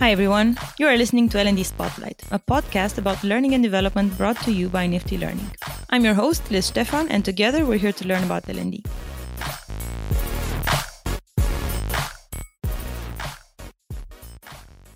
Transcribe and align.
Hi 0.00 0.12
everyone, 0.12 0.56
you 0.78 0.86
are 0.86 0.96
listening 0.96 1.28
to 1.28 1.38
L&D 1.38 1.62
Spotlight, 1.62 2.22
a 2.30 2.38
podcast 2.38 2.96
about 2.96 3.22
learning 3.22 3.52
and 3.52 3.62
development 3.62 4.16
brought 4.16 4.38
to 4.44 4.50
you 4.50 4.70
by 4.70 4.86
Nifty 4.86 5.18
Learning. 5.18 5.50
I'm 5.90 6.06
your 6.06 6.14
host, 6.14 6.50
Liz 6.50 6.64
Stefan, 6.64 7.06
and 7.10 7.22
together 7.22 7.66
we're 7.66 7.76
here 7.76 7.92
to 7.92 8.08
learn 8.08 8.24
about 8.24 8.48
L&D. 8.48 8.82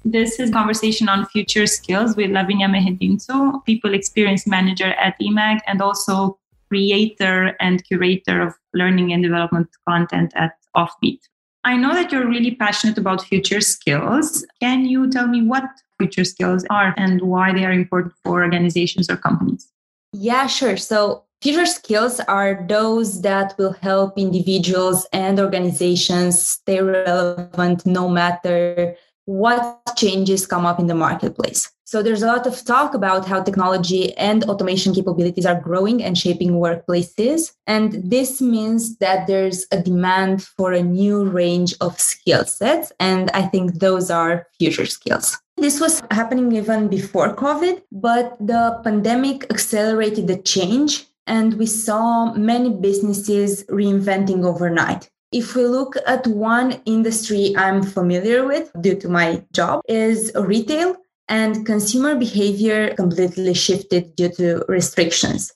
This 0.06 0.40
is 0.40 0.50
conversation 0.50 1.10
on 1.10 1.26
future 1.26 1.66
skills 1.66 2.16
with 2.16 2.30
Lavinia 2.30 2.68
Mehedinso, 2.68 3.62
people 3.66 3.92
experience 3.92 4.46
manager 4.46 4.94
at 4.94 5.20
eMAG 5.20 5.60
and 5.66 5.82
also 5.82 6.38
creator 6.70 7.54
and 7.60 7.84
curator 7.84 8.40
of 8.40 8.54
learning 8.72 9.12
and 9.12 9.22
development 9.22 9.68
content 9.86 10.32
at 10.34 10.52
Offbeat. 10.74 11.20
I 11.64 11.76
know 11.76 11.94
that 11.94 12.12
you're 12.12 12.28
really 12.28 12.54
passionate 12.54 12.98
about 12.98 13.22
future 13.22 13.60
skills. 13.60 14.44
Can 14.60 14.84
you 14.84 15.10
tell 15.10 15.26
me 15.26 15.42
what 15.42 15.64
future 15.98 16.24
skills 16.24 16.64
are 16.68 16.94
and 16.96 17.22
why 17.22 17.52
they 17.52 17.64
are 17.64 17.72
important 17.72 18.14
for 18.22 18.42
organizations 18.42 19.08
or 19.08 19.16
companies? 19.16 19.70
Yeah, 20.12 20.46
sure. 20.46 20.76
So, 20.76 21.24
future 21.40 21.66
skills 21.66 22.20
are 22.20 22.64
those 22.68 23.22
that 23.22 23.54
will 23.58 23.72
help 23.72 24.18
individuals 24.18 25.06
and 25.12 25.40
organizations 25.40 26.40
stay 26.40 26.80
relevant 26.80 27.84
no 27.86 28.08
matter 28.08 28.94
what 29.24 29.80
changes 29.96 30.46
come 30.46 30.66
up 30.66 30.78
in 30.78 30.86
the 30.86 30.94
marketplace. 30.94 31.73
So 31.84 32.02
there's 32.02 32.22
a 32.22 32.26
lot 32.26 32.46
of 32.46 32.64
talk 32.64 32.94
about 32.94 33.26
how 33.26 33.42
technology 33.42 34.16
and 34.16 34.42
automation 34.44 34.94
capabilities 34.94 35.44
are 35.44 35.60
growing 35.60 36.02
and 36.02 36.16
shaping 36.16 36.52
workplaces. 36.52 37.52
And 37.66 38.10
this 38.10 38.40
means 38.40 38.96
that 38.98 39.26
there's 39.26 39.66
a 39.70 39.82
demand 39.82 40.42
for 40.42 40.72
a 40.72 40.82
new 40.82 41.24
range 41.24 41.74
of 41.82 42.00
skill 42.00 42.46
sets. 42.46 42.90
And 42.98 43.30
I 43.32 43.42
think 43.42 43.80
those 43.80 44.10
are 44.10 44.46
future 44.58 44.86
skills. 44.86 45.38
This 45.56 45.78
was 45.78 46.02
happening 46.10 46.52
even 46.52 46.88
before 46.88 47.36
COVID, 47.36 47.82
but 47.92 48.36
the 48.40 48.80
pandemic 48.82 49.44
accelerated 49.50 50.26
the 50.26 50.38
change 50.38 51.06
and 51.26 51.54
we 51.54 51.66
saw 51.66 52.32
many 52.34 52.70
businesses 52.70 53.64
reinventing 53.64 54.44
overnight 54.44 55.08
if 55.34 55.56
we 55.56 55.66
look 55.66 55.96
at 56.06 56.24
one 56.28 56.80
industry 56.86 57.54
I'm 57.56 57.82
familiar 57.82 58.46
with 58.46 58.70
due 58.80 58.94
to 59.00 59.08
my 59.08 59.42
job 59.52 59.82
is 59.88 60.30
retail 60.36 60.96
and 61.28 61.64
consumer 61.64 62.14
behavior 62.14 62.94
completely 62.94 63.54
shifted 63.54 64.14
due 64.16 64.28
to 64.30 64.64
restrictions. 64.68 65.52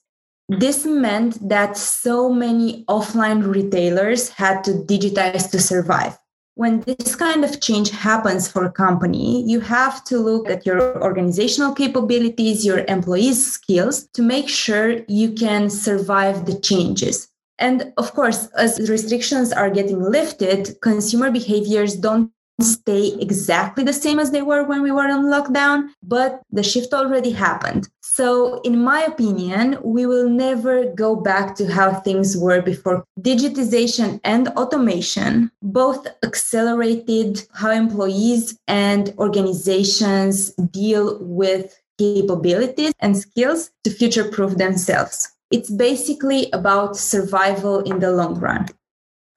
This 0.48 0.86
meant 0.86 1.46
that 1.46 1.76
so 1.76 2.32
many 2.32 2.84
offline 2.86 3.46
retailers 3.46 4.30
had 4.30 4.64
to 4.64 4.72
digitize 4.72 5.50
to 5.50 5.60
survive. 5.60 6.18
When 6.54 6.80
this 6.80 7.14
kind 7.14 7.44
of 7.44 7.60
change 7.60 7.90
happens 7.90 8.48
for 8.48 8.64
a 8.64 8.72
company, 8.72 9.44
you 9.46 9.60
have 9.60 10.02
to 10.04 10.18
look 10.18 10.48
at 10.50 10.66
your 10.66 11.00
organizational 11.02 11.74
capabilities, 11.74 12.64
your 12.64 12.84
employees' 12.86 13.52
skills 13.52 14.08
to 14.14 14.22
make 14.22 14.48
sure 14.48 15.04
you 15.06 15.32
can 15.32 15.70
survive 15.70 16.46
the 16.46 16.58
changes. 16.58 17.28
And 17.58 17.92
of 17.96 18.14
course, 18.14 18.46
as 18.56 18.88
restrictions 18.88 19.52
are 19.52 19.70
getting 19.70 20.02
lifted, 20.02 20.80
consumer 20.80 21.30
behaviors 21.30 21.94
don't 21.94 22.32
stay 22.60 23.14
exactly 23.20 23.84
the 23.84 23.92
same 23.92 24.18
as 24.18 24.30
they 24.30 24.42
were 24.42 24.64
when 24.64 24.82
we 24.82 24.90
were 24.90 25.08
on 25.08 25.26
lockdown, 25.26 25.88
but 26.02 26.42
the 26.50 26.62
shift 26.62 26.92
already 26.92 27.30
happened. 27.30 27.88
So, 28.02 28.60
in 28.62 28.82
my 28.82 29.02
opinion, 29.02 29.78
we 29.82 30.06
will 30.06 30.28
never 30.28 30.92
go 30.92 31.14
back 31.14 31.54
to 31.56 31.70
how 31.70 31.94
things 32.00 32.36
were 32.36 32.60
before. 32.60 33.04
Digitization 33.20 34.20
and 34.24 34.48
automation 34.48 35.50
both 35.62 36.06
accelerated 36.24 37.46
how 37.52 37.70
employees 37.70 38.58
and 38.66 39.14
organizations 39.18 40.50
deal 40.72 41.18
with 41.20 41.78
capabilities 41.98 42.92
and 43.00 43.16
skills 43.16 43.70
to 43.84 43.90
future 43.90 44.24
proof 44.24 44.56
themselves. 44.56 45.28
It's 45.50 45.70
basically 45.70 46.50
about 46.52 46.96
survival 46.96 47.80
in 47.80 48.00
the 48.00 48.12
long 48.12 48.38
run. 48.38 48.66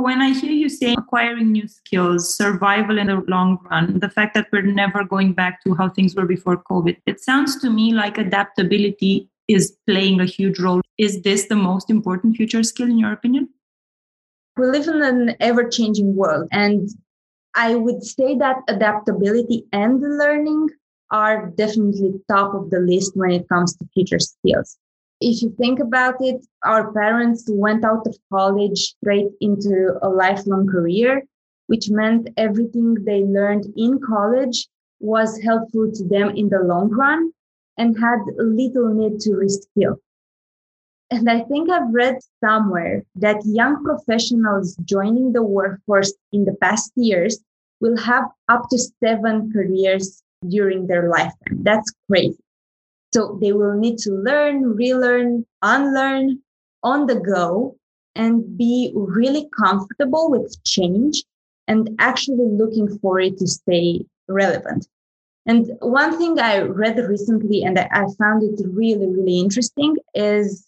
When 0.02 0.20
I 0.20 0.34
hear 0.34 0.52
you 0.52 0.68
say 0.68 0.94
acquiring 0.94 1.52
new 1.52 1.68
skills, 1.68 2.36
survival 2.36 2.98
in 2.98 3.06
the 3.06 3.24
long 3.28 3.60
run, 3.70 4.00
the 4.00 4.10
fact 4.10 4.34
that 4.34 4.48
we're 4.52 4.64
never 4.64 5.04
going 5.04 5.34
back 5.34 5.64
to 5.64 5.76
how 5.76 5.90
things 5.90 6.16
were 6.16 6.26
before 6.26 6.64
COVID, 6.64 6.98
it 7.06 7.20
sounds 7.20 7.62
to 7.62 7.70
me 7.70 7.94
like 7.94 8.18
adaptability 8.18 9.30
is 9.48 9.78
playing 9.88 10.20
a 10.20 10.26
huge 10.26 10.60
role. 10.60 10.82
Is 10.98 11.22
this 11.22 11.48
the 11.50 11.56
most 11.56 11.92
important 11.92 12.36
future 12.36 12.64
skill, 12.64 12.90
in 12.90 12.98
your 12.98 13.12
opinion? 13.12 13.50
We 14.58 14.66
live 14.66 14.88
in 14.88 15.04
an 15.04 15.36
ever 15.40 15.70
changing 15.70 16.16
world. 16.16 16.48
And 16.52 16.90
I 17.54 17.76
would 17.76 18.04
say 18.04 18.36
that 18.40 18.58
adaptability 18.70 19.66
and 19.72 20.02
learning 20.02 20.70
are 21.12 21.52
definitely 21.52 22.14
top 22.28 22.56
of 22.56 22.72
the 22.72 22.80
list 22.80 23.12
when 23.16 23.30
it 23.30 23.48
comes 23.50 23.76
to 23.76 23.86
future 23.94 24.20
skills 24.20 24.80
if 25.22 25.42
you 25.42 25.54
think 25.58 25.80
about 25.80 26.16
it, 26.20 26.46
our 26.64 26.92
parents 26.92 27.46
went 27.48 27.86
out 27.86 28.08
of 28.08 28.18
college 28.34 28.96
straight 28.98 29.32
into 29.40 29.98
a 30.02 30.10
lifelong 30.10 30.68
career, 30.68 31.24
which 31.68 31.90
meant 31.90 32.30
everything 32.38 32.96
they 33.06 33.24
learned 33.24 33.72
in 33.78 34.00
college 34.00 34.68
was 35.00 35.40
helpful 35.42 35.92
to 35.92 36.04
them 36.08 36.30
in 36.32 36.50
the 36.50 36.60
long 36.60 36.90
run 36.90 37.32
and 37.78 37.98
had 38.00 38.20
little 38.38 38.94
need 38.94 39.20
to 39.22 39.32
reskill. 39.32 39.98
And 41.12 41.30
I 41.30 41.42
think 41.42 41.70
I've 41.70 41.94
read 41.94 42.18
somewhere 42.44 43.04
that 43.16 43.46
young 43.46 43.84
professionals 43.84 44.76
joining 44.84 45.34
the 45.34 45.44
workforce 45.44 46.14
in 46.32 46.46
the 46.46 46.56
past 46.62 46.92
years 46.96 47.40
will 47.80 47.98
have 47.98 48.26
up 48.48 48.70
to 48.70 48.78
seven 49.04 49.52
careers 49.52 50.24
during 50.48 50.88
their 50.88 51.10
lifetime. 51.10 51.64
That's 51.64 51.92
crazy. 52.10 52.38
So 53.14 53.38
they 53.42 53.52
will 53.52 53.78
need 53.78 53.98
to 54.00 54.12
learn, 54.12 54.76
relearn, 54.76 55.46
unlearn 55.62 56.40
on 56.84 57.08
the 57.08 57.16
go 57.16 57.76
and 58.16 58.58
be 58.58 58.92
really 58.96 59.50
comfortable 59.58 60.32
with 60.32 60.56
change 60.64 61.24
and 61.68 61.90
actually 62.00 62.48
looking 62.50 62.98
for 63.00 63.20
it 63.20 63.38
to 63.38 63.48
stay 63.48 64.06
relevant. 64.28 64.88
And 65.46 65.72
one 65.80 66.18
thing 66.18 66.40
I 66.40 66.60
read 66.62 66.98
recently 66.98 67.64
and 67.64 67.78
I 67.80 68.06
found 68.20 68.44
it 68.44 68.66
really, 68.66 69.08
really 69.08 69.40
interesting 69.40 69.98
is 70.14 70.68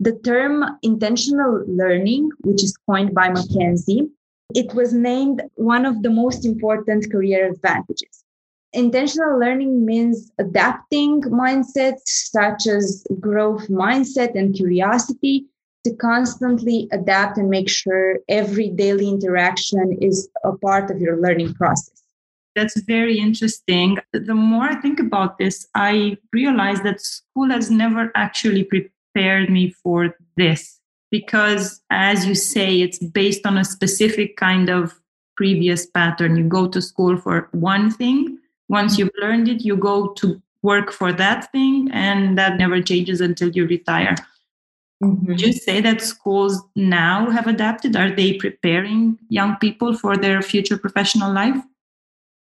the 0.00 0.12
term 0.24 0.64
intentional 0.82 1.64
learning, 1.66 2.30
which 2.40 2.62
is 2.62 2.76
coined 2.88 3.14
by 3.14 3.28
McKinsey. 3.28 4.08
It 4.54 4.74
was 4.74 4.92
named 4.92 5.42
one 5.54 5.86
of 5.86 6.02
the 6.02 6.10
most 6.10 6.44
important 6.44 7.10
career 7.10 7.50
advantages 7.50 8.21
intentional 8.72 9.38
learning 9.38 9.84
means 9.84 10.30
adapting 10.38 11.22
mindsets 11.22 12.02
such 12.06 12.66
as 12.66 13.04
growth 13.20 13.68
mindset 13.68 14.34
and 14.34 14.54
curiosity 14.54 15.46
to 15.84 15.94
constantly 15.94 16.88
adapt 16.92 17.38
and 17.38 17.50
make 17.50 17.68
sure 17.68 18.18
every 18.28 18.68
daily 18.68 19.08
interaction 19.08 19.98
is 20.00 20.28
a 20.44 20.52
part 20.58 20.90
of 20.90 21.00
your 21.00 21.20
learning 21.20 21.54
process. 21.54 22.02
That's 22.54 22.80
very 22.82 23.18
interesting. 23.18 23.98
The 24.12 24.34
more 24.34 24.64
I 24.64 24.74
think 24.80 25.00
about 25.00 25.38
this, 25.38 25.66
I 25.74 26.18
realize 26.32 26.82
that 26.82 27.00
school 27.00 27.50
has 27.50 27.70
never 27.70 28.12
actually 28.14 28.64
prepared 28.64 29.50
me 29.50 29.70
for 29.82 30.14
this 30.36 30.78
because, 31.10 31.80
as 31.90 32.26
you 32.26 32.34
say, 32.34 32.80
it's 32.80 32.98
based 32.98 33.46
on 33.46 33.56
a 33.56 33.64
specific 33.64 34.36
kind 34.36 34.68
of 34.68 35.00
previous 35.36 35.86
pattern. 35.86 36.36
You 36.36 36.44
go 36.44 36.68
to 36.68 36.82
school 36.82 37.16
for 37.16 37.48
one 37.52 37.90
thing, 37.90 38.38
once 38.72 38.98
you've 38.98 39.10
learned 39.20 39.48
it, 39.48 39.64
you 39.64 39.76
go 39.76 40.08
to 40.14 40.40
work 40.62 40.90
for 40.90 41.12
that 41.12 41.52
thing, 41.52 41.90
and 41.92 42.38
that 42.38 42.56
never 42.56 42.80
changes 42.80 43.20
until 43.20 43.50
you 43.50 43.66
retire. 43.66 44.16
Mm-hmm. 45.04 45.26
Would 45.26 45.40
you 45.40 45.52
say 45.52 45.80
that 45.82 46.00
schools 46.00 46.62
now 46.74 47.28
have 47.30 47.46
adapted? 47.46 47.96
Are 47.96 48.10
they 48.10 48.32
preparing 48.34 49.18
young 49.28 49.56
people 49.56 49.94
for 49.94 50.16
their 50.16 50.40
future 50.40 50.78
professional 50.78 51.32
life? 51.32 51.60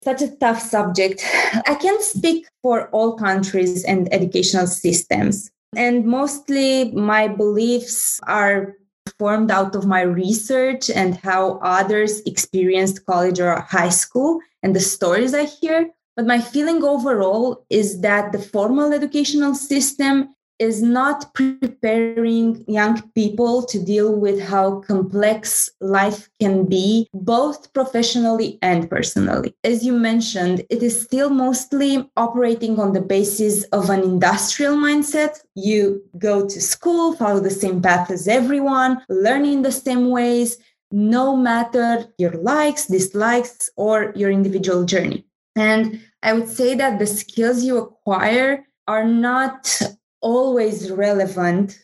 Such 0.03 0.23
a 0.23 0.35
tough 0.37 0.61
subject. 0.61 1.23
I 1.67 1.75
can't 1.75 2.03
speak 2.03 2.47
for 2.62 2.89
all 2.91 3.17
countries 3.17 3.85
and 3.85 4.12
educational 4.12 4.67
systems. 4.67 5.50
And 5.77 6.06
mostly 6.06 6.91
my 6.93 7.29
beliefs 7.29 8.21
are 8.25 8.75
formed 9.19 9.50
out 9.50 9.77
of 9.77 9.87
my 9.87 10.03
research 10.03 10.91
and 10.91 11.17
how 11.19 11.59
others 11.62 12.21
experienced 12.27 13.06
college 13.06 13.39
or 13.39 13.61
high 13.61 13.91
school 13.91 14.41
and 14.62 14.75
the 14.75 14.81
stories 14.81 15.35
I 15.35 15.45
hear. 15.45 15.91
But 16.17 16.27
my 16.27 16.41
feeling 16.41 16.83
overall 16.83 17.67
is 17.69 18.01
that 18.01 18.33
the 18.33 18.39
formal 18.39 18.93
educational 18.93 19.55
system 19.55 20.31
is 20.59 20.83
not 20.83 21.35
preparing 21.35 22.65
young 22.67 23.03
people 23.11 23.63
to 23.67 23.79
deal 23.83 24.19
with 24.19 24.41
how 24.41 24.81
complex 24.81 25.69
life 25.81 26.31
can 26.41 26.65
be, 26.65 27.09
both 27.13 27.71
professionally 27.75 28.59
and 28.63 28.89
personally. 28.89 29.55
As 29.65 29.85
you 29.85 29.93
mentioned, 29.93 30.65
it 30.71 30.83
is 30.83 30.99
still 30.99 31.29
mostly 31.29 32.11
operating 32.17 32.81
on 32.81 32.95
the 32.95 33.03
basis 33.03 33.65
of 33.65 33.91
an 33.91 34.03
industrial 34.03 34.77
mindset. 34.77 35.41
You 35.55 36.03
go 36.17 36.49
to 36.49 36.61
school, 36.61 37.15
follow 37.15 37.41
the 37.41 37.51
same 37.51 37.83
path 37.83 38.11
as 38.11 38.27
everyone, 38.27 39.03
learn 39.11 39.45
in 39.45 39.61
the 39.61 39.73
same 39.73 40.09
ways, 40.09 40.57
no 40.91 41.37
matter 41.37 42.07
your 42.17 42.33
likes, 42.33 42.87
dislikes, 42.87 43.69
or 43.77 44.12
your 44.17 44.31
individual 44.31 44.85
journey. 44.85 45.25
And 45.56 46.00
I 46.23 46.35
would 46.35 46.49
say 46.49 46.75
that 46.75 46.99
the 46.99 47.06
skills 47.06 47.64
you 47.64 47.79
acquire 47.79 48.67
are 48.87 49.05
not 49.05 49.81
always 50.20 50.91
relevant 50.91 51.79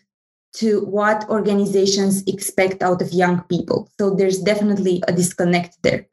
to 0.55 0.85
what 0.85 1.29
organizations 1.31 2.23
expect 2.27 2.83
out 2.83 3.01
of 3.01 3.13
young 3.13 3.41
people. 3.45 3.91
So 3.99 4.15
there's 4.15 4.39
definitely 4.39 5.03
a 5.09 5.13
disconnect 5.13 5.79
there. 5.83 6.07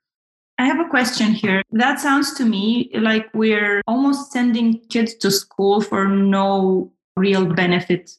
I 0.58 0.66
have 0.66 0.80
a 0.80 0.90
question 0.90 1.34
here. 1.34 1.62
That 1.72 2.00
sounds 2.00 2.34
to 2.36 2.46
me 2.46 2.90
like 2.94 3.28
we're 3.34 3.82
almost 3.88 4.32
sending 4.32 4.80
kids 4.90 5.16
to 5.16 5.32
school 5.32 5.82
for 5.82 6.08
no 6.08 6.92
real 7.16 7.46
benefit 7.46 8.12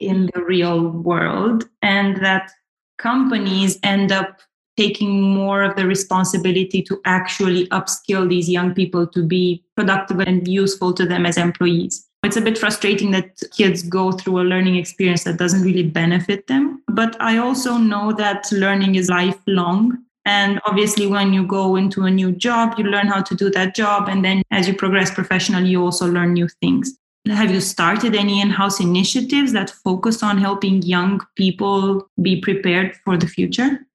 in 0.00 0.30
the 0.34 0.42
real 0.42 0.90
world, 0.90 1.68
and 1.80 2.22
that 2.22 2.50
companies 2.98 3.78
end 3.82 4.12
up 4.12 4.40
taking 4.76 5.22
more 5.22 5.62
of 5.62 5.76
the 5.76 5.86
responsibility 5.86 6.82
to 6.82 7.00
actually 7.04 7.66
upskill 7.68 8.28
these 8.28 8.48
young 8.48 8.74
people 8.74 9.06
to 9.06 9.22
be 9.22 9.64
productive 9.74 10.20
and 10.20 10.46
useful 10.46 10.92
to 10.92 11.06
them 11.06 11.26
as 11.26 11.36
employees. 11.36 12.06
It's 12.24 12.36
a 12.36 12.40
bit 12.40 12.58
frustrating 12.58 13.12
that 13.12 13.40
kids 13.56 13.82
go 13.82 14.10
through 14.10 14.40
a 14.40 14.42
learning 14.42 14.76
experience 14.76 15.24
that 15.24 15.38
doesn't 15.38 15.62
really 15.62 15.84
benefit 15.84 16.46
them. 16.48 16.82
But 16.88 17.16
I 17.20 17.36
also 17.38 17.76
know 17.76 18.12
that 18.12 18.50
learning 18.50 18.96
is 18.96 19.08
lifelong. 19.08 19.98
And 20.24 20.60
obviously, 20.66 21.06
when 21.06 21.32
you 21.32 21.46
go 21.46 21.76
into 21.76 22.02
a 22.02 22.10
new 22.10 22.32
job, 22.32 22.74
you 22.78 22.84
learn 22.84 23.06
how 23.06 23.22
to 23.22 23.34
do 23.36 23.48
that 23.50 23.76
job. 23.76 24.08
And 24.08 24.24
then 24.24 24.42
as 24.50 24.66
you 24.66 24.74
progress 24.74 25.14
professionally, 25.14 25.68
you 25.68 25.82
also 25.82 26.10
learn 26.10 26.32
new 26.32 26.48
things. 26.60 26.98
Have 27.28 27.52
you 27.52 27.60
started 27.60 28.16
any 28.16 28.40
in 28.40 28.50
house 28.50 28.80
initiatives 28.80 29.52
that 29.52 29.70
focus 29.70 30.22
on 30.22 30.38
helping 30.38 30.82
young 30.82 31.20
people 31.36 32.08
be 32.22 32.40
prepared 32.40 32.96
for 33.04 33.16
the 33.16 33.28
future? 33.28 33.85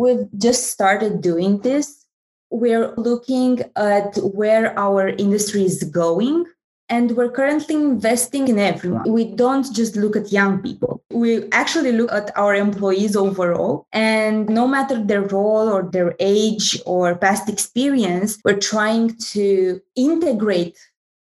We've 0.00 0.28
just 0.38 0.70
started 0.70 1.20
doing 1.20 1.58
this. 1.60 2.06
We're 2.50 2.94
looking 2.96 3.60
at 3.76 4.16
where 4.16 4.66
our 4.78 5.08
industry 5.08 5.64
is 5.66 5.84
going 5.84 6.46
and 6.88 7.10
we're 7.18 7.30
currently 7.30 7.74
investing 7.74 8.48
in 8.48 8.58
everyone. 8.58 9.12
We 9.12 9.26
don't 9.26 9.70
just 9.74 9.96
look 9.96 10.16
at 10.16 10.32
young 10.32 10.62
people. 10.62 11.04
We 11.10 11.50
actually 11.52 11.92
look 11.92 12.10
at 12.12 12.34
our 12.34 12.54
employees 12.54 13.14
overall. 13.14 13.86
And 13.92 14.48
no 14.48 14.66
matter 14.66 15.04
their 15.04 15.20
role 15.20 15.68
or 15.68 15.82
their 15.82 16.16
age 16.18 16.80
or 16.86 17.14
past 17.14 17.50
experience, 17.50 18.38
we're 18.42 18.58
trying 18.58 19.18
to 19.34 19.82
integrate 19.96 20.78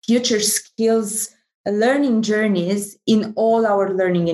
future 0.07 0.39
skills 0.39 1.29
learning 1.67 2.21
journeys 2.21 2.97
in 3.05 3.33
all 3.35 3.67
our 3.67 3.93
learning 3.93 4.29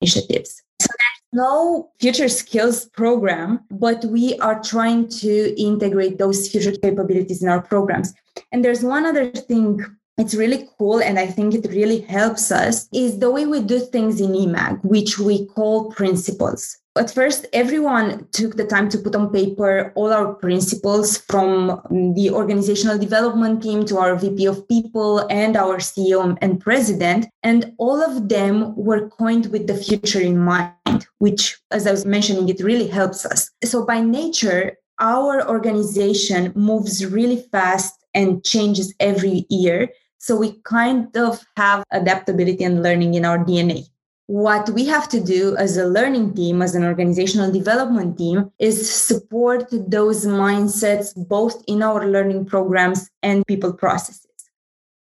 initiatives. 0.00 0.62
So 0.80 0.88
no 1.32 1.90
future 2.00 2.28
skills 2.28 2.86
program, 2.86 3.60
but 3.70 4.04
we 4.04 4.36
are 4.38 4.60
trying 4.62 5.08
to 5.08 5.60
integrate 5.60 6.18
those 6.18 6.48
future 6.48 6.72
capabilities 6.72 7.42
in 7.42 7.48
our 7.48 7.62
programs. 7.62 8.12
And 8.52 8.64
there's 8.64 8.82
one 8.82 9.06
other 9.06 9.30
thing 9.30 9.84
it's 10.20 10.34
really 10.34 10.68
cool 10.78 11.00
and 11.00 11.18
i 11.18 11.26
think 11.26 11.54
it 11.54 11.66
really 11.70 12.00
helps 12.00 12.52
us 12.52 12.88
is 12.92 13.18
the 13.18 13.30
way 13.30 13.46
we 13.46 13.60
do 13.62 13.78
things 13.80 14.20
in 14.20 14.32
emag 14.32 14.78
which 14.84 15.18
we 15.18 15.46
call 15.46 15.90
principles. 15.92 16.76
At 16.98 17.14
first 17.14 17.46
everyone 17.52 18.26
took 18.32 18.56
the 18.56 18.66
time 18.66 18.88
to 18.90 18.98
put 18.98 19.14
on 19.14 19.32
paper 19.32 19.92
all 19.94 20.12
our 20.12 20.34
principles 20.34 21.18
from 21.18 21.80
the 22.16 22.30
organizational 22.30 22.98
development 22.98 23.62
team 23.62 23.86
to 23.86 23.96
our 23.98 24.16
vp 24.16 24.44
of 24.46 24.68
people 24.68 25.20
and 25.30 25.56
our 25.56 25.76
ceo 25.78 26.36
and 26.42 26.60
president 26.60 27.26
and 27.42 27.72
all 27.78 28.02
of 28.02 28.28
them 28.28 28.74
were 28.76 29.08
coined 29.08 29.46
with 29.46 29.66
the 29.66 29.78
future 29.86 30.20
in 30.20 30.36
mind 30.36 31.06
which 31.18 31.58
as 31.70 31.86
i 31.86 31.92
was 31.92 32.04
mentioning 32.04 32.48
it 32.48 32.60
really 32.60 32.88
helps 32.88 33.24
us. 33.24 33.50
So 33.64 33.86
by 33.86 34.00
nature 34.00 34.76
our 34.98 35.48
organization 35.48 36.52
moves 36.54 37.06
really 37.06 37.42
fast 37.50 37.94
and 38.12 38.44
changes 38.44 38.92
every 39.00 39.46
year 39.48 39.88
so 40.20 40.36
we 40.36 40.52
kind 40.64 41.16
of 41.16 41.42
have 41.56 41.82
adaptability 41.92 42.62
and 42.62 42.82
learning 42.82 43.14
in 43.14 43.24
our 43.24 43.38
DNA. 43.38 43.86
What 44.26 44.68
we 44.68 44.84
have 44.84 45.08
to 45.08 45.18
do 45.18 45.56
as 45.56 45.78
a 45.78 45.86
learning 45.86 46.34
team, 46.34 46.60
as 46.60 46.74
an 46.74 46.84
organizational 46.84 47.50
development 47.50 48.18
team, 48.18 48.52
is 48.58 48.88
support 48.88 49.64
those 49.70 50.26
mindsets 50.26 51.12
both 51.28 51.64
in 51.66 51.82
our 51.82 52.06
learning 52.06 52.44
programs 52.44 53.08
and 53.22 53.46
people 53.46 53.72
processes. 53.72 54.26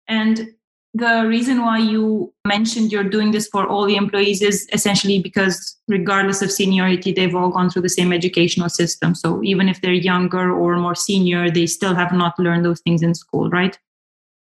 And 0.07 0.47
the 0.93 1.25
reason 1.27 1.61
why 1.63 1.79
you 1.79 2.33
mentioned 2.47 2.91
you're 2.91 3.03
doing 3.03 3.31
this 3.31 3.47
for 3.49 3.67
all 3.67 3.85
the 3.85 3.97
employees 3.97 4.41
is 4.41 4.67
essentially 4.73 5.21
because 5.21 5.77
regardless 5.87 6.41
of 6.41 6.51
seniority 6.51 7.11
they've 7.11 7.35
all 7.35 7.49
gone 7.49 7.69
through 7.69 7.83
the 7.83 7.89
same 7.89 8.11
educational 8.11 8.69
system 8.69 9.13
so 9.13 9.43
even 9.43 9.69
if 9.69 9.79
they're 9.81 9.93
younger 9.93 10.51
or 10.51 10.75
more 10.77 10.95
senior 10.95 11.51
they 11.51 11.67
still 11.67 11.93
have 11.93 12.11
not 12.11 12.39
learned 12.39 12.65
those 12.65 12.81
things 12.81 13.03
in 13.03 13.13
school 13.13 13.51
right 13.51 13.77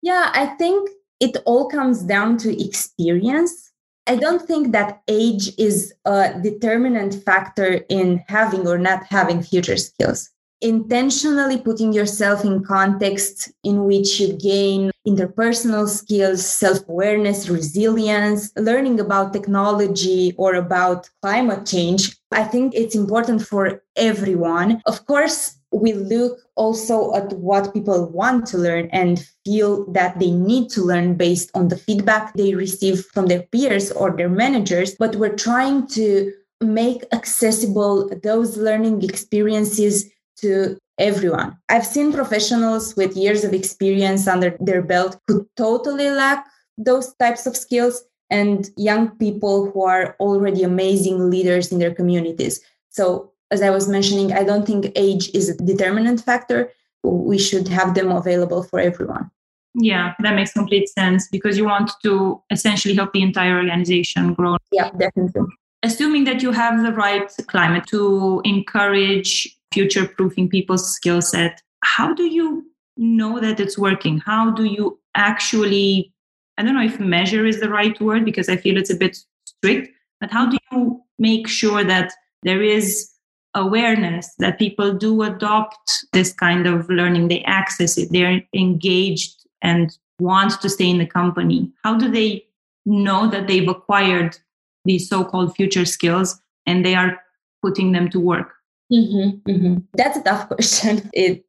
yeah, 0.04 0.30
I 0.34 0.46
think 0.46 0.90
it 1.18 1.38
all 1.46 1.66
comes 1.70 2.02
down 2.02 2.36
to 2.38 2.62
experience. 2.62 3.72
I 4.06 4.16
don't 4.16 4.42
think 4.42 4.72
that 4.72 5.00
age 5.08 5.50
is 5.56 5.94
a 6.04 6.38
determinant 6.42 7.14
factor 7.24 7.80
in 7.88 8.22
having 8.28 8.68
or 8.68 8.76
not 8.76 9.04
having 9.08 9.42
future 9.42 9.78
skills. 9.78 10.28
Intentionally 10.60 11.56
putting 11.56 11.94
yourself 11.94 12.44
in 12.44 12.62
contexts 12.64 13.50
in 13.64 13.84
which 13.84 14.20
you 14.20 14.34
gain 14.34 14.90
interpersonal 15.08 15.88
skills, 15.88 16.44
self 16.44 16.86
awareness, 16.86 17.48
resilience, 17.48 18.52
learning 18.56 19.00
about 19.00 19.32
technology 19.32 20.34
or 20.36 20.54
about 20.54 21.08
climate 21.22 21.64
change, 21.64 22.14
I 22.30 22.44
think 22.44 22.74
it's 22.74 22.94
important 22.94 23.40
for 23.46 23.82
everyone. 23.96 24.82
Of 24.84 25.06
course, 25.06 25.56
we 25.74 25.92
look 25.92 26.38
also 26.54 27.14
at 27.14 27.32
what 27.32 27.74
people 27.74 28.08
want 28.10 28.46
to 28.46 28.58
learn 28.58 28.88
and 28.92 29.26
feel 29.44 29.90
that 29.92 30.18
they 30.20 30.30
need 30.30 30.70
to 30.70 30.82
learn 30.82 31.16
based 31.16 31.50
on 31.54 31.68
the 31.68 31.76
feedback 31.76 32.32
they 32.34 32.54
receive 32.54 33.04
from 33.12 33.26
their 33.26 33.42
peers 33.42 33.90
or 33.90 34.16
their 34.16 34.28
managers. 34.28 34.94
But 34.94 35.16
we're 35.16 35.36
trying 35.36 35.88
to 35.88 36.32
make 36.60 37.04
accessible 37.12 38.08
those 38.22 38.56
learning 38.56 39.02
experiences 39.02 40.10
to 40.36 40.78
everyone. 40.98 41.56
I've 41.68 41.86
seen 41.86 42.12
professionals 42.12 42.94
with 42.96 43.16
years 43.16 43.42
of 43.42 43.52
experience 43.52 44.28
under 44.28 44.56
their 44.60 44.82
belt 44.82 45.18
who 45.26 45.48
totally 45.56 46.10
lack 46.10 46.46
those 46.78 47.14
types 47.14 47.46
of 47.46 47.56
skills 47.56 48.02
and 48.30 48.70
young 48.76 49.10
people 49.18 49.70
who 49.70 49.84
are 49.84 50.16
already 50.20 50.62
amazing 50.62 51.30
leaders 51.30 51.72
in 51.72 51.78
their 51.78 51.94
communities. 51.94 52.60
So 52.90 53.32
as 53.50 53.62
I 53.62 53.70
was 53.70 53.88
mentioning, 53.88 54.32
I 54.32 54.44
don't 54.44 54.66
think 54.66 54.92
age 54.96 55.30
is 55.34 55.48
a 55.48 55.56
determinant 55.56 56.20
factor. 56.22 56.70
We 57.02 57.38
should 57.38 57.68
have 57.68 57.94
them 57.94 58.10
available 58.10 58.62
for 58.62 58.80
everyone. 58.80 59.30
Yeah, 59.74 60.14
that 60.20 60.34
makes 60.34 60.52
complete 60.52 60.88
sense 60.88 61.28
because 61.28 61.58
you 61.58 61.64
want 61.64 61.90
to 62.04 62.40
essentially 62.50 62.94
help 62.94 63.12
the 63.12 63.22
entire 63.22 63.56
organization 63.56 64.34
grow. 64.34 64.56
Yeah, 64.70 64.90
definitely. 64.90 65.42
Assuming 65.82 66.24
that 66.24 66.42
you 66.42 66.52
have 66.52 66.82
the 66.82 66.92
right 66.92 67.30
climate 67.48 67.84
to 67.88 68.40
encourage 68.44 69.54
future 69.72 70.06
proofing 70.06 70.48
people's 70.48 70.94
skill 70.94 71.20
set, 71.20 71.60
how 71.82 72.14
do 72.14 72.22
you 72.22 72.64
know 72.96 73.40
that 73.40 73.58
it's 73.60 73.76
working? 73.76 74.18
How 74.18 74.52
do 74.52 74.64
you 74.64 74.98
actually, 75.16 76.12
I 76.56 76.62
don't 76.62 76.74
know 76.74 76.84
if 76.84 77.00
measure 77.00 77.44
is 77.44 77.60
the 77.60 77.68
right 77.68 78.00
word 78.00 78.24
because 78.24 78.48
I 78.48 78.56
feel 78.56 78.76
it's 78.76 78.90
a 78.90 78.96
bit 78.96 79.18
strict, 79.44 79.90
but 80.20 80.30
how 80.30 80.48
do 80.48 80.56
you 80.70 81.02
make 81.18 81.48
sure 81.48 81.84
that 81.84 82.12
there 82.44 82.62
is 82.62 83.10
awareness 83.54 84.34
that 84.38 84.58
people 84.58 84.92
do 84.92 85.22
adopt 85.22 86.06
this 86.12 86.32
kind 86.32 86.66
of 86.66 86.88
learning, 86.88 87.28
they 87.28 87.42
access 87.42 87.96
it, 87.96 88.08
they're 88.10 88.42
engaged 88.54 89.46
and 89.62 89.96
want 90.20 90.60
to 90.60 90.68
stay 90.68 90.88
in 90.88 90.98
the 90.98 91.06
company? 91.06 91.72
How 91.82 91.96
do 91.96 92.10
they 92.10 92.44
know 92.86 93.28
that 93.28 93.46
they've 93.46 93.68
acquired 93.68 94.36
these 94.84 95.08
so 95.08 95.24
called 95.24 95.54
future 95.56 95.84
skills 95.84 96.40
and 96.66 96.84
they 96.84 96.94
are 96.94 97.18
putting 97.62 97.92
them 97.92 98.08
to 98.10 98.20
work? 98.20 98.52
Mm-hmm, 98.92 99.50
mm-hmm. 99.50 99.76
That's 99.94 100.18
a 100.18 100.22
tough 100.22 100.48
question. 100.48 101.10
It 101.12 101.44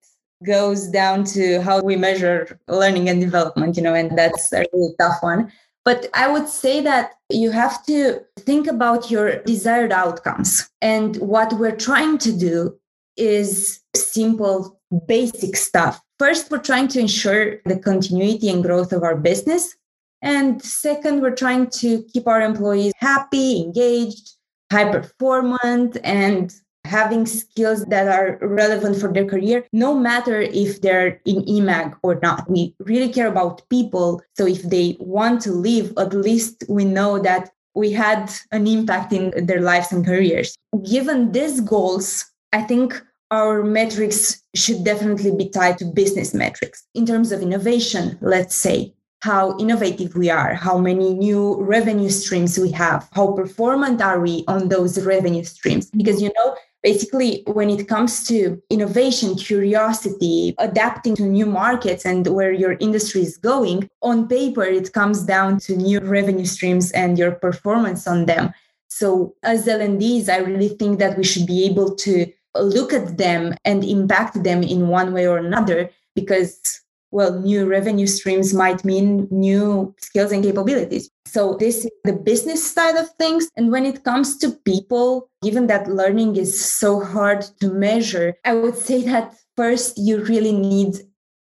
goes 0.45 0.87
down 0.87 1.23
to 1.23 1.61
how 1.61 1.81
we 1.81 1.95
measure 1.95 2.59
learning 2.67 3.09
and 3.09 3.21
development, 3.21 3.77
you 3.77 3.83
know, 3.83 3.93
and 3.93 4.17
that's 4.17 4.51
a 4.53 4.65
really 4.73 4.93
tough 4.99 5.17
one. 5.21 5.51
But 5.85 6.09
I 6.15 6.27
would 6.27 6.49
say 6.49 6.81
that 6.81 7.11
you 7.29 7.51
have 7.51 7.85
to 7.85 8.21
think 8.39 8.67
about 8.67 9.11
your 9.11 9.43
desired 9.43 9.91
outcomes. 9.91 10.67
And 10.81 11.15
what 11.17 11.53
we're 11.53 11.75
trying 11.75 12.17
to 12.19 12.33
do 12.33 12.75
is 13.17 13.81
simple, 13.95 14.79
basic 15.07 15.55
stuff. 15.55 16.01
First, 16.17 16.49
we're 16.49 16.59
trying 16.59 16.87
to 16.89 16.99
ensure 16.99 17.61
the 17.65 17.77
continuity 17.77 18.49
and 18.49 18.63
growth 18.63 18.91
of 18.93 19.03
our 19.03 19.15
business. 19.15 19.75
And 20.21 20.61
second, 20.61 21.21
we're 21.21 21.35
trying 21.35 21.69
to 21.81 22.03
keep 22.11 22.27
our 22.27 22.41
employees 22.41 22.93
happy, 22.97 23.61
engaged, 23.61 24.31
high 24.71 24.91
performant, 24.91 25.97
and 26.03 26.51
having 26.85 27.25
skills 27.25 27.85
that 27.85 28.07
are 28.07 28.37
relevant 28.41 28.99
for 28.99 29.11
their 29.11 29.25
career, 29.25 29.65
no 29.73 29.97
matter 29.97 30.41
if 30.41 30.81
they're 30.81 31.19
in 31.25 31.43
EMAG 31.45 31.95
or 32.03 32.19
not. 32.21 32.49
We 32.49 32.75
really 32.79 33.11
care 33.11 33.27
about 33.27 33.67
people. 33.69 34.21
So 34.37 34.45
if 34.45 34.61
they 34.63 34.95
want 34.99 35.41
to 35.41 35.51
leave, 35.51 35.93
at 35.97 36.13
least 36.13 36.63
we 36.69 36.85
know 36.85 37.19
that 37.19 37.51
we 37.73 37.91
had 37.91 38.31
an 38.51 38.67
impact 38.67 39.11
in 39.11 39.45
their 39.45 39.61
lives 39.61 39.91
and 39.91 40.05
careers. 40.05 40.55
Given 40.89 41.31
these 41.33 41.59
goals, 41.59 42.25
I 42.53 42.61
think 42.61 43.01
our 43.31 43.63
metrics 43.63 44.41
should 44.55 44.83
definitely 44.85 45.35
be 45.35 45.49
tied 45.49 45.77
to 45.79 45.85
business 45.85 46.33
metrics. 46.33 46.87
In 46.93 47.05
terms 47.05 47.31
of 47.31 47.41
innovation, 47.41 48.17
let's 48.21 48.55
say, 48.55 48.93
how 49.25 49.57
innovative 49.57 50.15
we 50.15 50.29
are, 50.29 50.53
how 50.53 50.77
many 50.77 51.15
new 51.15 51.59
revenue 51.59 52.09
streams 52.09 52.59
we 52.59 52.69
have, 52.69 53.09
how 53.13 53.31
performant 53.31 53.99
are 53.99 54.19
we 54.19 54.43
on 54.47 54.69
those 54.69 55.03
revenue 55.03 55.43
streams. 55.43 55.89
Because, 55.89 56.21
you 56.21 56.31
know, 56.37 56.55
basically, 56.85 57.41
when 57.47 57.71
it 57.71 57.87
comes 57.87 58.27
to 58.27 58.61
innovation, 58.69 59.33
curiosity, 59.33 60.53
adapting 60.59 61.15
to 61.15 61.23
new 61.23 61.47
markets 61.47 62.05
and 62.05 62.27
where 62.27 62.51
your 62.51 62.73
industry 62.79 63.21
is 63.21 63.37
going, 63.37 63.89
on 64.03 64.27
paper, 64.27 64.63
it 64.63 64.93
comes 64.93 65.23
down 65.23 65.57
to 65.65 65.75
new 65.75 65.99
revenue 65.99 66.45
streams 66.45 66.91
and 66.91 67.17
your 67.17 67.31
performance 67.31 68.05
on 68.05 68.27
them. 68.27 68.53
So, 68.87 69.33
as 69.41 69.67
L&Ds, 69.67 70.29
I 70.29 70.37
really 70.37 70.69
think 70.69 70.99
that 70.99 71.17
we 71.17 71.23
should 71.23 71.47
be 71.47 71.65
able 71.65 71.95
to 72.05 72.31
look 72.53 72.93
at 72.93 73.17
them 73.17 73.55
and 73.65 73.83
impact 73.83 74.43
them 74.43 74.61
in 74.61 74.87
one 74.87 75.11
way 75.11 75.27
or 75.27 75.37
another 75.39 75.89
because 76.13 76.81
well, 77.15 77.39
new 77.39 77.65
revenue 77.65 78.07
streams 78.07 78.53
might 78.53 78.83
mean 78.83 79.25
new 79.31 79.95
skills 80.01 80.33
and 80.33 80.43
capabilities. 80.43 81.09
So, 81.25 81.55
this 81.55 81.85
is 81.85 81.91
the 82.03 82.11
business 82.11 82.69
side 82.69 82.97
of 82.97 83.09
things. 83.11 83.49
And 83.55 83.71
when 83.71 83.85
it 83.85 84.03
comes 84.03 84.37
to 84.39 84.51
people, 84.51 85.29
given 85.41 85.67
that 85.67 85.87
learning 85.87 86.35
is 86.35 86.53
so 86.59 86.99
hard 86.99 87.45
to 87.61 87.71
measure, 87.71 88.35
I 88.43 88.53
would 88.55 88.75
say 88.75 89.01
that 89.03 89.33
first 89.55 89.97
you 89.97 90.25
really 90.25 90.51
need 90.51 90.95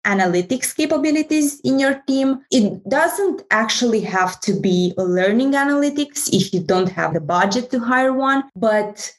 analytics 0.04 0.74
capabilities 0.74 1.60
in 1.62 1.78
your 1.78 2.02
team. 2.08 2.40
It 2.50 2.82
doesn't 2.88 3.42
actually 3.52 4.00
have 4.00 4.40
to 4.40 4.58
be 4.58 4.92
learning 4.96 5.52
analytics 5.52 6.28
if 6.32 6.52
you 6.52 6.64
don't 6.64 6.88
have 6.88 7.14
the 7.14 7.20
budget 7.20 7.70
to 7.70 7.78
hire 7.78 8.12
one, 8.12 8.42
but 8.56 9.12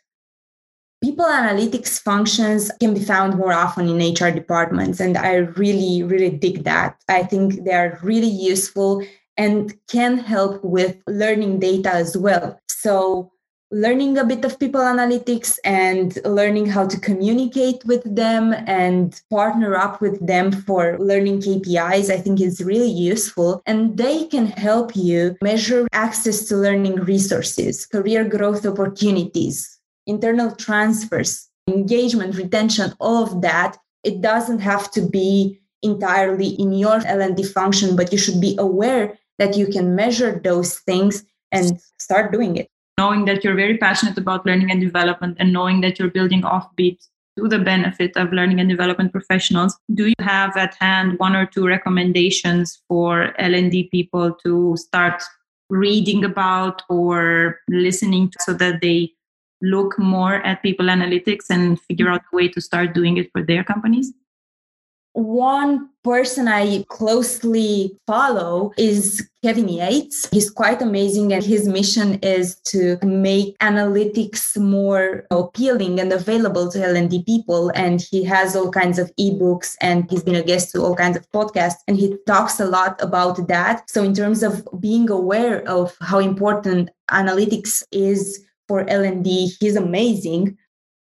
people 1.01 1.25
analytics 1.25 1.99
functions 1.99 2.71
can 2.79 2.93
be 2.93 3.03
found 3.03 3.35
more 3.35 3.53
often 3.53 3.87
in 3.89 4.13
HR 4.13 4.31
departments. 4.31 4.99
And 4.99 5.17
I 5.17 5.35
really, 5.35 6.03
really 6.03 6.29
dig 6.29 6.63
that. 6.63 6.97
I 7.09 7.23
think 7.23 7.63
they 7.65 7.73
are 7.73 7.99
really 8.03 8.29
useful 8.29 9.03
and 9.37 9.73
can 9.87 10.17
help 10.17 10.63
with 10.63 10.97
learning 11.07 11.59
data 11.59 11.91
as 11.91 12.15
well. 12.15 12.59
So, 12.69 13.31
learning 13.73 14.17
a 14.17 14.25
bit 14.25 14.43
of 14.43 14.59
people 14.59 14.81
analytics 14.81 15.57
and 15.63 16.19
learning 16.25 16.65
how 16.65 16.85
to 16.85 16.99
communicate 16.99 17.83
with 17.85 18.03
them 18.15 18.53
and 18.67 19.21
partner 19.29 19.77
up 19.77 20.01
with 20.01 20.19
them 20.27 20.51
for 20.51 20.99
learning 20.99 21.39
KPIs, 21.39 22.09
I 22.09 22.17
think 22.17 22.41
is 22.41 22.61
really 22.61 22.91
useful. 22.91 23.63
And 23.65 23.97
they 23.97 24.25
can 24.25 24.47
help 24.47 24.93
you 24.93 25.37
measure 25.41 25.87
access 25.93 26.43
to 26.49 26.57
learning 26.57 26.95
resources, 26.97 27.85
career 27.85 28.25
growth 28.25 28.65
opportunities, 28.65 29.79
internal 30.11 30.51
transfers, 30.55 31.49
engagement, 31.67 32.35
retention, 32.35 32.93
all 32.99 33.23
of 33.23 33.41
that, 33.41 33.77
it 34.03 34.21
doesn't 34.21 34.59
have 34.59 34.91
to 34.91 35.01
be 35.07 35.59
entirely 35.81 36.49
in 36.63 36.73
your 36.73 36.99
L&D 37.05 37.43
function, 37.43 37.95
but 37.95 38.11
you 38.11 38.17
should 38.17 38.39
be 38.41 38.55
aware 38.59 39.17
that 39.39 39.55
you 39.55 39.67
can 39.67 39.95
measure 39.95 40.39
those 40.43 40.79
things 40.79 41.23
and 41.51 41.79
start 41.97 42.31
doing 42.31 42.57
it. 42.57 42.67
Knowing 42.97 43.25
that 43.25 43.43
you're 43.43 43.55
very 43.55 43.77
passionate 43.77 44.17
about 44.17 44.45
learning 44.45 44.69
and 44.69 44.81
development 44.81 45.37
and 45.39 45.51
knowing 45.53 45.81
that 45.81 45.97
you're 45.97 46.15
building 46.19 46.41
offbeat 46.43 46.99
to 47.37 47.47
the 47.47 47.57
benefit 47.57 48.11
of 48.17 48.33
learning 48.33 48.59
and 48.59 48.69
development 48.69 49.11
professionals, 49.11 49.77
do 49.95 50.07
you 50.07 50.19
have 50.19 50.55
at 50.57 50.75
hand 50.79 51.17
one 51.17 51.35
or 51.35 51.45
two 51.45 51.65
recommendations 51.65 52.81
for 52.87 53.33
L&D 53.39 53.89
people 53.91 54.35
to 54.43 54.75
start 54.77 55.23
reading 55.69 56.25
about 56.25 56.83
or 56.89 57.59
listening 57.69 58.29
to 58.29 58.37
so 58.41 58.53
that 58.53 58.81
they 58.81 59.09
look 59.61 59.97
more 59.99 60.35
at 60.35 60.63
people 60.63 60.87
analytics 60.87 61.49
and 61.49 61.79
figure 61.81 62.09
out 62.09 62.21
a 62.31 62.35
way 62.35 62.47
to 62.49 62.61
start 62.61 62.93
doing 62.93 63.17
it 63.17 63.31
for 63.31 63.43
their 63.43 63.63
companies? 63.63 64.13
One 65.13 65.89
person 66.05 66.47
I 66.47 66.85
closely 66.87 67.99
follow 68.07 68.71
is 68.77 69.27
Kevin 69.43 69.67
Yates. 69.67 70.29
He's 70.29 70.49
quite 70.49 70.81
amazing, 70.81 71.33
and 71.33 71.43
his 71.43 71.67
mission 71.67 72.13
is 72.19 72.55
to 72.67 72.97
make 73.03 73.57
analytics 73.59 74.57
more 74.57 75.25
appealing 75.29 75.99
and 75.99 76.13
available 76.13 76.71
to 76.71 76.81
L&D 76.81 77.23
people. 77.23 77.71
And 77.75 78.01
he 78.01 78.23
has 78.23 78.55
all 78.55 78.71
kinds 78.71 78.99
of 78.99 79.11
ebooks, 79.19 79.75
and 79.81 80.09
he's 80.09 80.23
been 80.23 80.35
a 80.35 80.43
guest 80.43 80.71
to 80.71 80.81
all 80.81 80.95
kinds 80.95 81.17
of 81.17 81.29
podcasts, 81.31 81.79
and 81.89 81.97
he 81.97 82.15
talks 82.25 82.61
a 82.61 82.65
lot 82.65 83.01
about 83.01 83.47
that. 83.49 83.89
So, 83.89 84.03
in 84.03 84.13
terms 84.13 84.43
of 84.43 84.65
being 84.79 85.09
aware 85.09 85.67
of 85.67 85.93
how 85.99 86.19
important 86.19 86.89
analytics 87.09 87.83
is 87.91 88.45
for 88.67 88.89
L&D. 88.89 89.55
He's 89.59 89.75
amazing. 89.75 90.57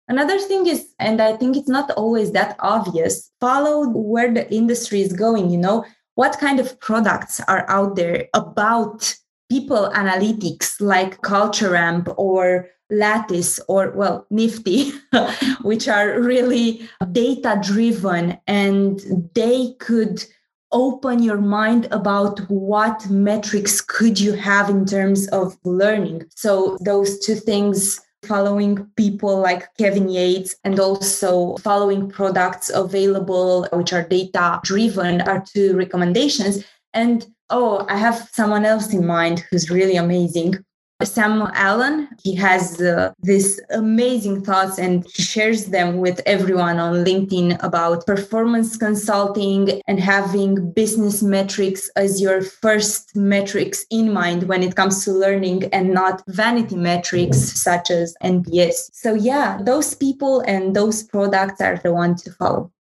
Another 0.08 0.38
thing 0.38 0.66
is, 0.66 0.94
and 1.00 1.20
I 1.20 1.36
think 1.36 1.56
it's 1.56 1.68
not 1.68 1.90
always 1.92 2.32
that 2.32 2.56
obvious, 2.60 3.30
follow 3.40 3.88
where 3.88 4.32
the 4.32 4.52
industry 4.54 5.00
is 5.02 5.12
going, 5.12 5.50
you 5.50 5.58
know, 5.58 5.84
what 6.14 6.38
kind 6.38 6.60
of 6.60 6.78
products 6.80 7.40
are 7.48 7.68
out 7.68 7.96
there 7.96 8.26
about 8.34 9.14
people 9.50 9.90
analytics 9.94 10.80
like 10.80 11.22
Culture 11.22 11.76
Amp 11.76 12.08
or 12.16 12.68
Lattice 12.90 13.58
or, 13.68 13.90
well, 13.90 14.26
Nifty, 14.30 14.92
which 15.62 15.88
are 15.88 16.20
really 16.20 16.88
data 17.12 17.58
driven 17.62 18.38
and 18.46 19.30
they 19.34 19.74
could 19.80 20.24
open 20.72 21.22
your 21.22 21.40
mind 21.40 21.88
about 21.90 22.38
what 22.50 23.08
metrics 23.08 23.80
could 23.80 24.18
you 24.18 24.32
have 24.32 24.68
in 24.68 24.84
terms 24.84 25.28
of 25.28 25.56
learning. 25.64 26.24
So 26.34 26.76
those 26.80 27.18
two 27.20 27.36
things 27.36 28.00
following 28.22 28.84
people 28.96 29.38
like 29.38 29.72
Kevin 29.76 30.08
Yates 30.08 30.56
and 30.64 30.80
also 30.80 31.56
following 31.58 32.08
products 32.08 32.70
available 32.70 33.68
which 33.72 33.92
are 33.92 34.02
data 34.02 34.60
driven 34.64 35.20
are 35.22 35.44
two 35.54 35.76
recommendations. 35.76 36.64
And 36.92 37.26
oh 37.50 37.86
i 37.88 37.96
have 37.96 38.28
someone 38.32 38.64
else 38.64 38.92
in 38.92 39.06
mind 39.06 39.44
who's 39.50 39.70
really 39.70 39.96
amazing 39.96 40.54
Sam 41.02 41.42
Allen, 41.52 42.08
he 42.22 42.34
has 42.36 42.80
uh, 42.80 43.12
these 43.22 43.60
amazing 43.70 44.42
thoughts 44.42 44.78
and 44.78 45.08
shares 45.10 45.66
them 45.66 45.98
with 45.98 46.22
everyone 46.24 46.78
on 46.78 47.04
LinkedIn 47.04 47.62
about 47.62 48.06
performance 48.06 48.78
consulting 48.78 49.82
and 49.86 50.00
having 50.00 50.72
business 50.72 51.22
metrics 51.22 51.90
as 51.96 52.20
your 52.20 52.40
first 52.40 53.14
metrics 53.14 53.84
in 53.90 54.10
mind 54.10 54.44
when 54.44 54.62
it 54.62 54.74
comes 54.74 55.04
to 55.04 55.12
learning 55.12 55.64
and 55.72 55.92
not 55.92 56.22
vanity 56.28 56.76
metrics 56.76 57.38
such 57.38 57.90
as 57.90 58.16
NPS. 58.22 58.90
So, 58.94 59.12
yeah, 59.12 59.60
those 59.62 59.94
people 59.94 60.40
and 60.40 60.74
those 60.74 61.02
products 61.02 61.60
are 61.60 61.76
the 61.76 61.92
ones 61.92 62.22
to 62.22 62.32
follow. 62.32 62.72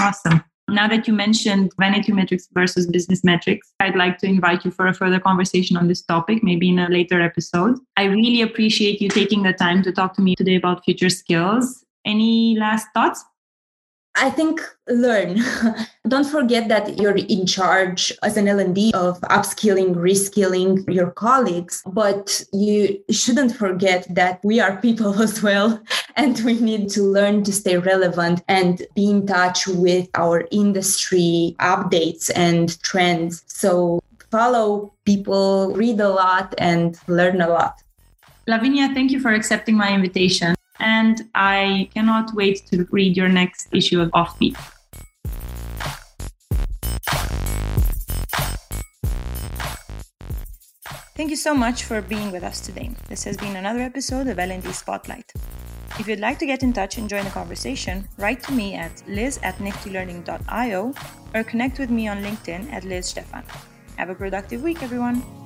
Awesome. 0.00 0.42
Now 0.68 0.88
that 0.88 1.06
you 1.08 1.12
mentioned 1.12 1.72
vanity 1.78 2.12
metrics 2.12 2.48
versus 2.52 2.86
business 2.86 3.24
metrics, 3.24 3.72
I'd 3.80 3.96
like 3.96 4.18
to 4.18 4.26
invite 4.26 4.64
you 4.64 4.70
for 4.70 4.86
a 4.86 4.94
further 4.94 5.18
conversation 5.18 5.76
on 5.76 5.88
this 5.88 6.02
topic, 6.02 6.42
maybe 6.42 6.68
in 6.68 6.78
a 6.78 6.88
later 6.88 7.20
episode. 7.20 7.78
I 7.96 8.04
really 8.04 8.42
appreciate 8.42 9.00
you 9.00 9.08
taking 9.08 9.42
the 9.42 9.52
time 9.52 9.82
to 9.82 9.92
talk 9.92 10.14
to 10.14 10.22
me 10.22 10.36
today 10.36 10.54
about 10.54 10.84
future 10.84 11.10
skills. 11.10 11.84
Any 12.04 12.56
last 12.58 12.86
thoughts? 12.94 13.24
I 14.14 14.28
think 14.28 14.60
learn. 14.88 15.40
Don't 16.08 16.26
forget 16.26 16.68
that 16.68 16.98
you're 16.98 17.16
in 17.16 17.46
charge 17.46 18.12
as 18.22 18.36
an 18.36 18.46
L&D 18.46 18.92
of 18.94 19.20
upskilling, 19.22 19.94
reskilling 19.94 20.84
your 20.92 21.10
colleagues, 21.12 21.82
but 21.86 22.44
you 22.52 23.02
shouldn't 23.10 23.56
forget 23.56 24.06
that 24.14 24.40
we 24.44 24.60
are 24.60 24.76
people 24.76 25.22
as 25.22 25.42
well 25.42 25.82
and 26.16 26.38
we 26.40 26.60
need 26.60 26.88
to 26.90 27.02
learn 27.02 27.42
to 27.44 27.52
stay 27.52 27.78
relevant 27.78 28.42
and 28.48 28.82
be 28.94 29.10
in 29.10 29.26
touch 29.26 29.66
with 29.66 30.08
our 30.14 30.46
industry 30.50 31.56
updates 31.60 32.30
and 32.34 32.80
trends. 32.82 33.44
So 33.46 34.00
follow 34.30 34.92
people, 35.04 35.74
read 35.74 36.00
a 36.00 36.08
lot 36.08 36.54
and 36.58 36.98
learn 37.08 37.40
a 37.40 37.48
lot. 37.48 37.82
Lavinia, 38.46 38.92
thank 38.94 39.10
you 39.10 39.20
for 39.20 39.32
accepting 39.32 39.76
my 39.76 39.92
invitation 39.92 40.54
and 40.80 41.22
I 41.34 41.88
cannot 41.94 42.34
wait 42.34 42.66
to 42.66 42.86
read 42.90 43.16
your 43.16 43.28
next 43.28 43.68
issue 43.72 44.00
of 44.00 44.10
Offbeat. 44.10 44.56
Thank 51.14 51.30
you 51.30 51.36
so 51.36 51.54
much 51.54 51.84
for 51.84 52.02
being 52.02 52.32
with 52.32 52.42
us 52.42 52.60
today. 52.60 52.90
This 53.08 53.22
has 53.24 53.36
been 53.36 53.54
another 53.54 53.80
episode 53.80 54.26
of 54.26 54.38
L&D 54.38 54.72
Spotlight. 54.72 55.32
If 55.98 56.08
you'd 56.08 56.20
like 56.20 56.38
to 56.38 56.46
get 56.46 56.62
in 56.62 56.72
touch 56.72 56.96
and 56.96 57.08
join 57.08 57.24
the 57.24 57.30
conversation, 57.30 58.08
write 58.16 58.42
to 58.44 58.52
me 58.52 58.74
at 58.74 59.02
liz 59.06 59.38
at 59.42 59.58
niftylearning.io 59.58 60.94
or 61.34 61.44
connect 61.44 61.78
with 61.78 61.90
me 61.90 62.08
on 62.08 62.22
LinkedIn 62.22 62.72
at 62.72 62.84
Liz 62.84 63.06
Stefan. 63.06 63.44
Have 63.96 64.08
a 64.08 64.14
productive 64.14 64.62
week, 64.62 64.82
everyone. 64.82 65.41